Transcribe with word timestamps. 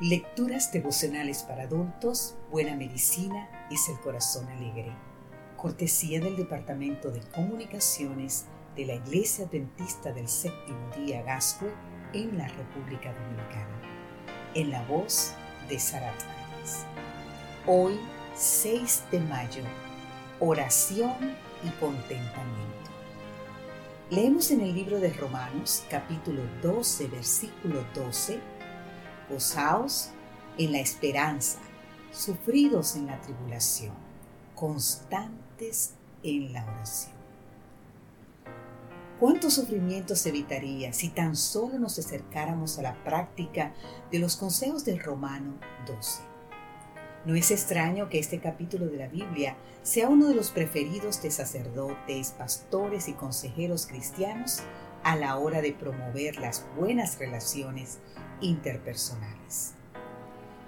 Lecturas 0.00 0.70
devocionales 0.70 1.42
para 1.42 1.64
adultos, 1.64 2.36
Buena 2.52 2.76
Medicina 2.76 3.48
es 3.68 3.88
el 3.88 3.98
Corazón 3.98 4.46
Alegre. 4.46 4.94
Cortesía 5.56 6.20
del 6.20 6.36
Departamento 6.36 7.10
de 7.10 7.20
Comunicaciones 7.34 8.46
de 8.76 8.86
la 8.86 8.94
Iglesia 8.94 9.46
Adventista 9.46 10.12
del 10.12 10.28
Séptimo 10.28 10.88
Día 10.96 11.22
Gascue 11.24 11.74
en 12.12 12.38
la 12.38 12.46
República 12.46 13.12
Dominicana. 13.12 13.82
En 14.54 14.70
la 14.70 14.86
voz 14.86 15.32
de 15.68 15.80
Sara 15.80 16.14
Hoy, 17.66 17.98
6 18.36 19.02
de 19.10 19.18
mayo, 19.18 19.64
oración 20.38 21.34
y 21.64 21.70
contentamiento. 21.80 22.88
Leemos 24.10 24.52
en 24.52 24.60
el 24.60 24.76
libro 24.76 25.00
de 25.00 25.12
Romanos, 25.12 25.82
capítulo 25.90 26.42
12, 26.62 27.08
versículo 27.08 27.84
12 27.96 28.57
gozaos 29.28 30.10
en 30.56 30.72
la 30.72 30.80
esperanza, 30.80 31.58
sufridos 32.12 32.96
en 32.96 33.06
la 33.06 33.20
tribulación, 33.20 33.94
constantes 34.54 35.94
en 36.22 36.52
la 36.52 36.64
oración. 36.64 37.18
¿Cuántos 39.20 39.54
sufrimientos 39.54 40.24
evitaría 40.26 40.92
si 40.92 41.08
tan 41.08 41.34
solo 41.34 41.78
nos 41.78 41.98
acercáramos 41.98 42.78
a 42.78 42.82
la 42.82 43.02
práctica 43.02 43.74
de 44.12 44.20
los 44.20 44.36
consejos 44.36 44.84
de 44.84 44.96
Romano 44.96 45.54
12? 45.86 46.22
No 47.24 47.34
es 47.34 47.50
extraño 47.50 48.08
que 48.08 48.20
este 48.20 48.38
capítulo 48.38 48.86
de 48.86 48.96
la 48.96 49.08
Biblia 49.08 49.56
sea 49.82 50.08
uno 50.08 50.28
de 50.28 50.34
los 50.34 50.50
preferidos 50.50 51.20
de 51.20 51.32
sacerdotes, 51.32 52.30
pastores 52.30 53.08
y 53.08 53.12
consejeros 53.12 53.86
cristianos 53.86 54.60
a 55.04 55.16
la 55.16 55.36
hora 55.36 55.60
de 55.62 55.72
promover 55.72 56.38
las 56.38 56.66
buenas 56.76 57.18
relaciones 57.18 57.98
interpersonales. 58.40 59.74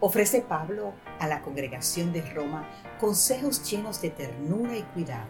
Ofrece 0.00 0.40
Pablo 0.40 0.94
a 1.18 1.26
la 1.26 1.42
congregación 1.42 2.12
de 2.12 2.22
Roma 2.32 2.66
consejos 2.98 3.70
llenos 3.70 4.00
de 4.00 4.10
ternura 4.10 4.76
y 4.76 4.82
cuidado, 4.82 5.28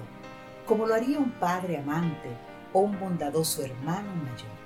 como 0.67 0.87
lo 0.87 0.95
haría 0.95 1.19
un 1.19 1.33
padre 1.33 1.79
amante 1.79 2.29
o 2.73 2.81
un 2.81 2.99
bondadoso 3.01 3.65
hermano 3.65 4.15
mayor. 4.15 4.61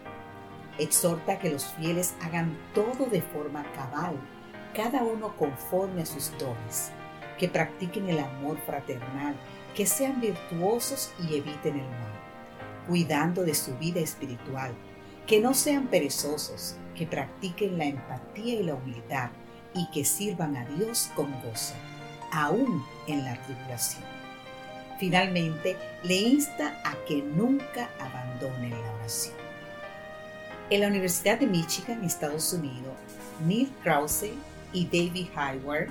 Exhorta 0.79 1.39
que 1.39 1.51
los 1.51 1.65
fieles 1.75 2.15
hagan 2.21 2.59
todo 2.75 3.07
de 3.07 3.23
forma 3.23 3.65
cabal, 3.73 4.17
cada 4.75 5.03
uno 5.03 5.35
conforme 5.37 6.03
a 6.03 6.07
sus 6.07 6.37
dones, 6.39 6.91
que 7.39 7.49
practiquen 7.49 8.09
el 8.11 8.19
amor 8.19 8.59
fraternal, 8.67 9.35
que 9.75 9.87
sean 9.87 10.21
virtuosos 10.21 11.13
y 11.19 11.37
eviten 11.37 11.79
el 11.79 11.89
mal, 11.89 12.24
cuidando 12.87 13.43
de 13.43 13.55
su 13.55 13.77
vida 13.79 14.01
espiritual, 14.01 14.75
que 15.27 15.41
no 15.41 15.55
sean 15.55 15.89
perezosos, 15.89 16.77
que 16.95 17.07
practiquen 17.07 17.79
la 17.79 17.87
empatía 17.87 18.55
y 18.55 18.63
la 18.63 18.75
humildad 18.75 19.31
y 19.75 19.91
que 19.91 20.05
sirvan 20.05 20.57
a 20.57 20.65
Dios 20.67 21.11
con 21.17 21.31
gozo, 21.43 21.75
aún 22.31 22.85
en 23.07 23.25
la 23.25 23.41
tribulación. 23.43 24.05
Finalmente, 24.99 25.77
le 26.05 26.15
insta 26.15 26.81
a 26.85 26.95
que 27.07 27.23
nunca 27.23 27.91
abandonen 27.99 28.71
la 28.71 28.93
oración. 28.95 29.35
En 30.71 30.81
la 30.81 30.87
Universidad 30.87 31.39
de 31.39 31.47
Michigan, 31.47 32.05
Estados 32.05 32.53
Unidos, 32.53 32.95
Neil 33.45 33.73
Krause 33.83 34.31
y 34.73 34.85
David 34.87 35.29
Hayward 35.35 35.89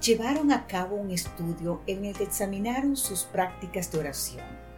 llevaron 0.00 0.52
a 0.52 0.66
cabo 0.66 0.96
un 0.96 1.10
estudio 1.10 1.80
en 1.86 2.04
el 2.04 2.14
que 2.14 2.24
examinaron 2.24 2.96
sus 2.96 3.22
prácticas 3.22 3.90
de 3.90 3.98
oración 4.00 4.71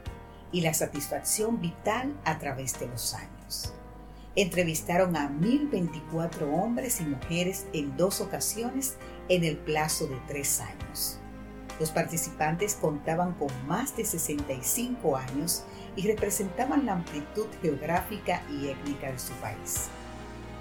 y 0.55 0.61
la 0.61 0.73
satisfacción 0.73 1.61
vital 1.61 2.15
a 2.25 2.39
través 2.39 2.79
de 2.79 2.87
los 2.87 3.13
años. 3.13 3.75
Entrevistaron 4.37 5.17
a 5.17 5.29
1.024 5.29 6.43
hombres 6.43 7.01
y 7.01 7.05
mujeres 7.05 7.67
en 7.73 7.97
dos 7.97 8.21
ocasiones 8.21 8.97
en 9.29 9.43
el 9.43 9.57
plazo 9.57 10.07
de 10.07 10.17
tres 10.29 10.61
años. 10.61 11.19
Los 11.81 11.91
participantes 11.91 12.77
contaban 12.77 13.33
con 13.33 13.49
más 13.67 13.97
de 13.97 14.05
65 14.05 15.17
años 15.17 15.65
y 15.97 16.07
representaban 16.07 16.87
la 16.87 16.93
amplitud 16.93 17.47
geográfica 17.61 18.45
y 18.49 18.69
étnica 18.69 19.11
de 19.11 19.19
su 19.19 19.33
país. 19.35 19.89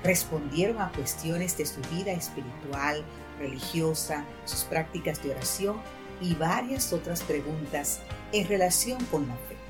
Respondieron 0.04 0.81
a 0.81 0.92
cuestiones 0.92 1.56
de 1.56 1.68
su 1.68 1.81
vida 1.92 2.14
espiritual, 2.14 3.06
religiosa, 3.38 4.25
sus 4.46 4.64
prácticas 4.64 5.22
de 5.22 5.30
oración 5.30 5.78
y 6.20 6.34
varias 6.34 6.94
otras 6.94 7.22
preguntas 7.22 8.00
en 8.31 8.48
relación 8.48 9.04
con 9.06 9.28
la 9.28 9.36
fe. 9.36 9.62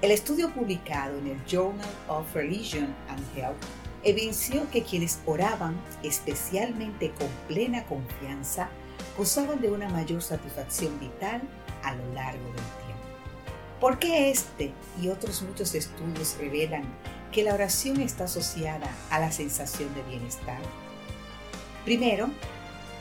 El 0.00 0.12
estudio 0.12 0.54
publicado 0.54 1.18
en 1.18 1.26
el 1.26 1.44
Journal 1.44 1.88
of 2.06 2.32
Religion 2.32 2.94
and 3.08 3.36
Health 3.36 3.56
evidenció 4.04 4.70
que 4.70 4.84
quienes 4.84 5.18
oraban, 5.26 5.76
especialmente 6.04 7.10
con 7.18 7.26
plena 7.48 7.84
confianza, 7.84 8.68
gozaban 9.16 9.60
de 9.60 9.72
una 9.72 9.88
mayor 9.88 10.22
satisfacción 10.22 11.00
vital 11.00 11.42
a 11.82 11.96
lo 11.96 12.14
largo 12.14 12.44
del 12.44 12.54
tiempo. 12.54 13.02
¿Por 13.80 13.98
qué 13.98 14.30
este 14.30 14.72
y 15.02 15.08
otros 15.08 15.42
muchos 15.42 15.74
estudios 15.74 16.36
revelan 16.38 16.84
que 17.32 17.42
la 17.42 17.54
oración 17.54 18.00
está 18.00 18.24
asociada 18.24 18.88
a 19.10 19.18
la 19.18 19.32
sensación 19.32 19.92
de 19.96 20.02
bienestar? 20.04 20.60
Primero, 21.84 22.30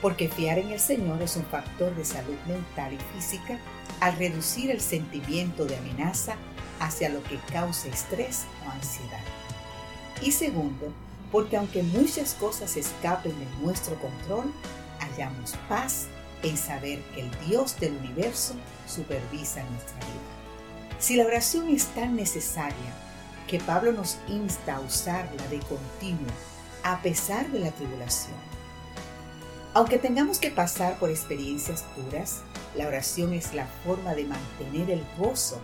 porque 0.02 0.29
fiar 0.29 0.58
en 0.58 0.72
el 0.72 0.79
Señor 0.79 1.22
es 1.22 1.35
un 1.35 1.46
factor 1.46 1.96
de 1.96 2.06
salud 2.06 2.38
mental 2.47 2.94
y 2.94 3.16
física 3.16 3.59
al 4.00 4.18
reducir 4.18 4.72
el 4.72 4.81
sentimiento 4.81 5.66
de 5.66 5.78
amenaza 5.78 6.38
hacia 6.79 7.09
lo 7.09 7.23
que 7.23 7.38
causa 7.51 7.88
estrés 7.88 8.45
o 8.65 8.71
ansiedad. 8.71 9.23
Y 10.21 10.31
segundo, 10.31 10.91
porque 11.31 11.57
aunque 11.57 11.83
muchas 11.83 12.33
cosas 12.33 12.77
escapen 12.77 13.38
de 13.38 13.45
nuestro 13.63 13.95
control, 13.99 14.51
hallamos 14.99 15.55
paz 15.67 16.07
en 16.43 16.57
saber 16.57 17.01
que 17.13 17.21
el 17.21 17.31
Dios 17.47 17.79
del 17.79 17.95
universo 17.97 18.53
supervisa 18.87 19.63
nuestra 19.63 19.95
vida. 19.95 20.97
Si 20.99 21.16
la 21.16 21.25
oración 21.25 21.69
es 21.69 21.85
tan 21.87 22.16
necesaria 22.16 22.93
que 23.47 23.59
Pablo 23.59 23.91
nos 23.91 24.17
insta 24.27 24.75
a 24.75 24.79
usarla 24.79 25.47
de 25.47 25.59
continuo 25.59 26.31
a 26.83 27.01
pesar 27.01 27.49
de 27.51 27.59
la 27.59 27.71
tribulación, 27.71 28.35
aunque 29.73 29.99
tengamos 29.99 30.39
que 30.39 30.49
pasar 30.49 30.97
por 30.97 31.09
experiencias 31.09 31.85
duras, 31.95 32.41
la 32.75 32.87
oración 32.87 33.33
es 33.33 33.53
la 33.53 33.67
forma 33.85 34.16
de 34.16 34.25
mantener 34.25 34.89
el 34.89 35.03
gozo 35.17 35.61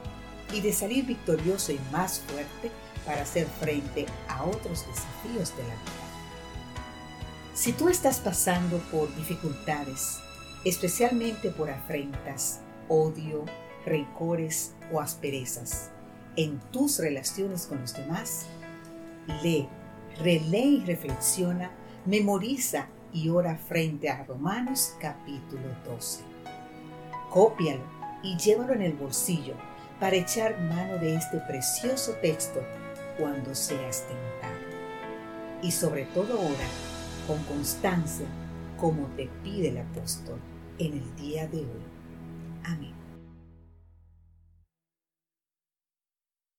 y 0.53 0.61
de 0.61 0.71
salir 0.71 1.05
victorioso 1.05 1.71
y 1.71 1.79
más 1.91 2.19
fuerte 2.19 2.71
para 3.05 3.23
hacer 3.23 3.47
frente 3.59 4.05
a 4.27 4.43
otros 4.43 4.85
desafíos 4.87 5.55
de 5.57 5.63
la 5.63 5.73
vida. 5.73 6.03
Si 7.53 7.73
tú 7.73 7.89
estás 7.89 8.19
pasando 8.19 8.77
por 8.91 9.13
dificultades, 9.15 10.19
especialmente 10.63 11.49
por 11.49 11.69
afrentas, 11.69 12.61
odio, 12.87 13.45
rencores 13.85 14.73
o 14.91 14.99
asperezas 14.99 15.89
en 16.35 16.59
tus 16.71 16.99
relaciones 16.99 17.67
con 17.67 17.81
los 17.81 17.93
demás, 17.93 18.45
lee, 19.43 19.67
relee 20.19 20.65
y 20.65 20.85
reflexiona, 20.85 21.71
memoriza 22.05 22.87
y 23.11 23.29
ora 23.29 23.55
frente 23.55 24.09
a 24.09 24.23
Romanos 24.23 24.93
capítulo 24.99 25.67
12. 25.85 26.23
Cópialo 27.29 27.83
y 28.23 28.37
llévalo 28.37 28.73
en 28.73 28.81
el 28.81 28.93
bolsillo 28.93 29.55
para 29.99 30.15
echar 30.15 30.59
mano 30.61 30.97
de 30.97 31.15
este 31.15 31.39
precioso 31.39 32.13
texto 32.21 32.61
cuando 33.17 33.53
seas 33.55 34.05
tentado. 34.07 34.53
Y 35.61 35.71
sobre 35.71 36.05
todo 36.05 36.39
ora 36.39 36.67
con 37.27 37.41
constancia 37.43 38.25
como 38.77 39.07
te 39.15 39.29
pide 39.43 39.69
el 39.69 39.77
apóstol 39.77 40.39
en 40.77 40.93
el 40.93 41.15
día 41.15 41.47
de 41.47 41.59
hoy. 41.59 41.83
Amén. 42.65 43.02